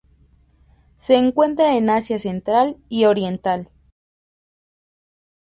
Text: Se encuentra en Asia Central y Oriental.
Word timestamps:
Se 0.95 1.13
encuentra 1.15 1.77
en 1.77 1.91
Asia 1.91 2.17
Central 2.17 2.75
y 2.89 3.05
Oriental. 3.05 3.69